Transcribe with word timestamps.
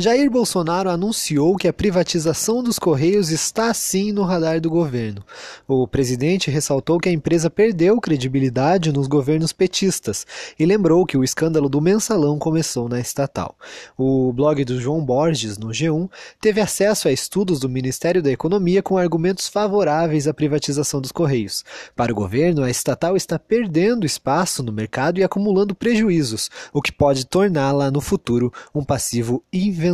Jair 0.00 0.30
Bolsonaro 0.30 0.88
anunciou 0.88 1.56
que 1.56 1.66
a 1.66 1.72
privatização 1.72 2.62
dos 2.62 2.78
Correios 2.78 3.30
está 3.30 3.74
sim 3.74 4.12
no 4.12 4.22
radar 4.22 4.60
do 4.60 4.70
governo. 4.70 5.24
O 5.66 5.88
presidente 5.88 6.52
ressaltou 6.52 7.00
que 7.00 7.08
a 7.08 7.12
empresa 7.12 7.50
perdeu 7.50 8.00
credibilidade 8.00 8.92
nos 8.92 9.08
governos 9.08 9.52
petistas 9.52 10.24
e 10.56 10.64
lembrou 10.64 11.04
que 11.04 11.18
o 11.18 11.24
escândalo 11.24 11.68
do 11.68 11.80
mensalão 11.80 12.38
começou 12.38 12.88
na 12.88 13.00
estatal. 13.00 13.56
O 13.98 14.32
blog 14.32 14.64
do 14.64 14.80
João 14.80 15.04
Borges, 15.04 15.58
no 15.58 15.70
G1, 15.70 16.08
teve 16.40 16.60
acesso 16.60 17.08
a 17.08 17.12
estudos 17.12 17.58
do 17.58 17.68
Ministério 17.68 18.22
da 18.22 18.30
Economia 18.30 18.84
com 18.84 18.96
argumentos 18.96 19.48
favoráveis 19.48 20.28
à 20.28 20.32
privatização 20.32 21.00
dos 21.00 21.10
Correios. 21.10 21.64
Para 21.96 22.12
o 22.12 22.14
governo, 22.14 22.62
a 22.62 22.70
estatal 22.70 23.16
está 23.16 23.36
perdendo 23.36 24.06
espaço 24.06 24.62
no 24.62 24.70
mercado 24.70 25.18
e 25.18 25.24
acumulando 25.24 25.74
prejuízos, 25.74 26.48
o 26.72 26.80
que 26.80 26.92
pode 26.92 27.26
torná-la 27.26 27.90
no 27.90 28.00
futuro 28.00 28.52
um 28.72 28.84
passivo 28.84 29.42
inventável 29.52 29.87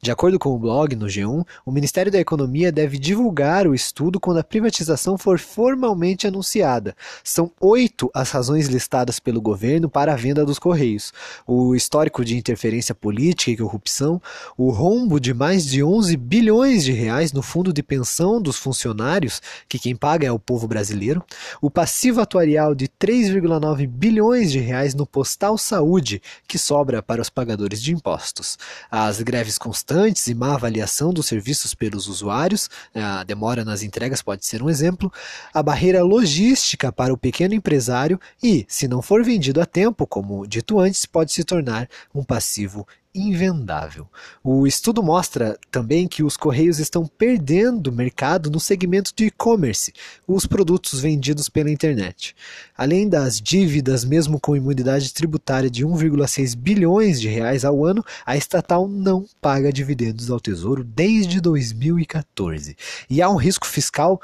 De 0.00 0.10
acordo 0.10 0.38
com 0.38 0.50
o 0.50 0.58
blog 0.58 0.94
no 0.94 1.06
G1, 1.06 1.44
o 1.64 1.70
Ministério 1.70 2.10
da 2.10 2.18
Economia 2.18 2.70
deve 2.70 2.98
divulgar 2.98 3.66
o 3.66 3.74
estudo 3.74 4.20
quando 4.20 4.38
a 4.38 4.44
privatização 4.44 5.16
for 5.16 5.38
formalmente 5.38 6.26
anunciada. 6.26 6.94
São 7.22 7.50
oito 7.60 8.10
as 8.14 8.30
razões 8.30 8.66
listadas 8.66 9.18
pelo 9.18 9.40
governo 9.40 9.88
para 9.88 10.12
a 10.12 10.16
venda 10.16 10.44
dos 10.44 10.58
Correios: 10.58 11.12
o 11.46 11.74
histórico 11.74 12.24
de 12.24 12.36
interferência 12.36 12.94
política 12.94 13.50
e 13.50 13.56
corrupção, 13.56 14.20
o 14.56 14.70
rombo 14.70 15.18
de 15.18 15.32
mais 15.32 15.66
de 15.66 15.82
11 15.82 16.16
bilhões 16.16 16.84
de 16.84 16.92
reais 16.92 17.32
no 17.32 17.42
fundo 17.42 17.72
de 17.72 17.82
pensão 17.82 18.40
dos 18.40 18.56
funcionários, 18.56 19.40
que 19.68 19.78
quem 19.78 19.96
paga 19.96 20.26
é 20.26 20.32
o 20.32 20.38
povo 20.38 20.66
brasileiro, 20.66 21.24
o 21.60 21.70
passivo 21.70 22.20
atuarial 22.20 22.74
de 22.74 22.88
3,9 22.88 23.86
bilhões 23.86 24.50
de 24.50 24.58
reais 24.58 24.94
no 24.94 25.06
Postal 25.06 25.56
Saúde, 25.58 26.22
que 26.46 26.58
sobra 26.58 27.02
para 27.02 27.22
os 27.22 27.30
pagadores 27.30 27.82
de 27.82 27.92
impostos 27.92 28.58
as 29.06 29.20
greves 29.20 29.58
constantes 29.58 30.26
e 30.26 30.34
má 30.34 30.54
avaliação 30.54 31.12
dos 31.12 31.26
serviços 31.26 31.74
pelos 31.74 32.08
usuários, 32.08 32.68
né, 32.94 33.02
a 33.02 33.22
demora 33.22 33.64
nas 33.64 33.82
entregas 33.82 34.22
pode 34.22 34.44
ser 34.44 34.62
um 34.62 34.70
exemplo, 34.70 35.12
a 35.52 35.62
barreira 35.62 36.02
logística 36.02 36.90
para 36.90 37.12
o 37.12 37.18
pequeno 37.18 37.54
empresário 37.54 38.20
e, 38.42 38.64
se 38.68 38.88
não 38.88 39.02
for 39.02 39.24
vendido 39.24 39.60
a 39.60 39.66
tempo, 39.66 40.06
como 40.06 40.46
dito 40.46 40.78
antes, 40.78 41.06
pode 41.06 41.32
se 41.32 41.44
tornar 41.44 41.88
um 42.14 42.24
passivo 42.24 42.86
invendável. 43.14 44.06
O 44.42 44.66
estudo 44.66 45.02
mostra 45.02 45.58
também 45.70 46.06
que 46.06 46.22
os 46.22 46.36
Correios 46.36 46.78
estão 46.78 47.06
perdendo 47.06 47.92
mercado 47.92 48.50
no 48.50 48.60
segmento 48.60 49.12
de 49.14 49.26
e-commerce, 49.26 49.92
os 50.26 50.46
produtos 50.46 51.00
vendidos 51.00 51.48
pela 51.48 51.70
internet. 51.70 52.34
Além 52.76 53.08
das 53.08 53.40
dívidas, 53.40 54.04
mesmo 54.04 54.38
com 54.38 54.56
imunidade 54.56 55.12
tributária 55.12 55.70
de 55.70 55.84
1,6 55.84 56.56
bilhões 56.56 57.20
de 57.20 57.28
reais 57.28 57.64
ao 57.64 57.84
ano, 57.84 58.04
a 58.24 58.36
estatal 58.36 58.86
não 58.86 59.26
paga 59.40 59.72
dividendos 59.72 60.30
ao 60.30 60.40
Tesouro 60.40 60.84
desde 60.84 61.40
2014. 61.40 62.76
E 63.08 63.22
há 63.22 63.28
um 63.28 63.36
risco 63.36 63.66
fiscal 63.66 64.20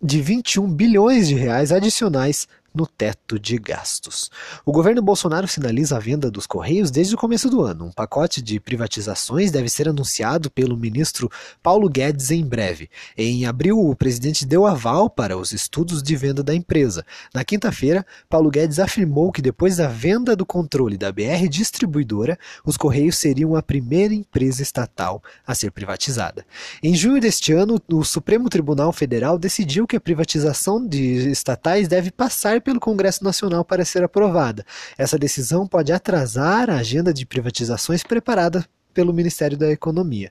de 0.00 0.22
21 0.22 0.72
bilhões 0.72 1.26
de 1.26 1.34
reais 1.34 1.72
adicionais 1.72 2.46
no 2.78 2.86
teto 2.86 3.40
de 3.40 3.58
gastos. 3.58 4.30
O 4.64 4.70
governo 4.70 5.02
Bolsonaro 5.02 5.48
sinaliza 5.48 5.96
a 5.96 5.98
venda 5.98 6.30
dos 6.30 6.46
Correios 6.46 6.92
desde 6.92 7.12
o 7.12 7.18
começo 7.18 7.50
do 7.50 7.60
ano. 7.60 7.86
Um 7.86 7.90
pacote 7.90 8.40
de 8.40 8.60
privatizações 8.60 9.50
deve 9.50 9.68
ser 9.68 9.88
anunciado 9.88 10.48
pelo 10.48 10.76
ministro 10.76 11.28
Paulo 11.60 11.88
Guedes 11.88 12.30
em 12.30 12.44
breve. 12.44 12.88
Em 13.16 13.46
abril, 13.46 13.80
o 13.80 13.96
presidente 13.96 14.46
deu 14.46 14.64
aval 14.64 15.10
para 15.10 15.36
os 15.36 15.50
estudos 15.50 16.00
de 16.00 16.14
venda 16.14 16.40
da 16.40 16.54
empresa. 16.54 17.04
Na 17.34 17.44
quinta-feira, 17.44 18.06
Paulo 18.28 18.48
Guedes 18.48 18.78
afirmou 18.78 19.32
que 19.32 19.42
depois 19.42 19.78
da 19.78 19.88
venda 19.88 20.36
do 20.36 20.46
controle 20.46 20.96
da 20.96 21.10
BR 21.10 21.48
Distribuidora, 21.50 22.38
os 22.64 22.76
Correios 22.76 23.16
seriam 23.16 23.56
a 23.56 23.62
primeira 23.62 24.14
empresa 24.14 24.62
estatal 24.62 25.20
a 25.44 25.52
ser 25.52 25.72
privatizada. 25.72 26.46
Em 26.80 26.94
junho 26.94 27.20
deste 27.20 27.52
ano, 27.52 27.82
o 27.92 28.04
Supremo 28.04 28.48
Tribunal 28.48 28.92
Federal 28.92 29.36
decidiu 29.36 29.84
que 29.84 29.96
a 29.96 30.00
privatização 30.00 30.86
de 30.86 31.28
estatais 31.28 31.88
deve 31.88 32.12
passar 32.12 32.60
pelo 32.68 32.78
Congresso 32.78 33.24
Nacional 33.24 33.64
para 33.64 33.82
ser 33.82 34.04
aprovada. 34.04 34.62
Essa 34.98 35.18
decisão 35.18 35.66
pode 35.66 35.90
atrasar 35.90 36.68
a 36.68 36.76
agenda 36.76 37.14
de 37.14 37.24
privatizações 37.24 38.02
preparada 38.02 38.62
pelo 38.92 39.10
Ministério 39.10 39.56
da 39.56 39.70
Economia. 39.70 40.30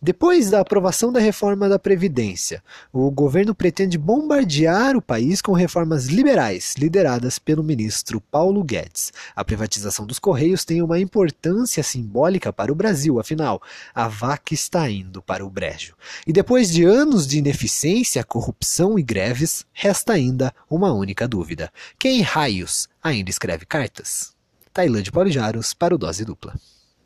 Depois 0.00 0.50
da 0.50 0.60
aprovação 0.60 1.10
da 1.10 1.18
reforma 1.18 1.70
da 1.70 1.78
Previdência, 1.78 2.62
o 2.92 3.10
governo 3.10 3.54
pretende 3.54 3.96
bombardear 3.96 4.94
o 4.94 5.00
país 5.00 5.40
com 5.40 5.52
reformas 5.52 6.06
liberais, 6.06 6.74
lideradas 6.76 7.38
pelo 7.38 7.64
ministro 7.64 8.20
Paulo 8.20 8.62
Guedes. 8.62 9.10
A 9.34 9.42
privatização 9.42 10.04
dos 10.04 10.18
Correios 10.18 10.66
tem 10.66 10.82
uma 10.82 11.00
importância 11.00 11.82
simbólica 11.82 12.52
para 12.52 12.70
o 12.70 12.74
Brasil, 12.74 13.18
afinal, 13.18 13.60
a 13.94 14.06
vaca 14.06 14.52
está 14.52 14.88
indo 14.90 15.22
para 15.22 15.44
o 15.44 15.48
brejo. 15.48 15.94
E 16.26 16.32
depois 16.32 16.70
de 16.70 16.84
anos 16.84 17.26
de 17.26 17.38
ineficiência, 17.38 18.22
corrupção 18.22 18.98
e 18.98 19.02
greves, 19.02 19.64
resta 19.72 20.12
ainda 20.12 20.52
uma 20.68 20.92
única 20.92 21.26
dúvida: 21.26 21.72
quem 21.98 22.20
raios 22.20 22.86
ainda 23.02 23.30
escreve 23.30 23.64
cartas? 23.64 24.34
Tailândia 24.74 25.10
Polijaros 25.10 25.72
para 25.72 25.94
o 25.94 25.98
Dose 25.98 26.22
Dupla. 26.22 26.54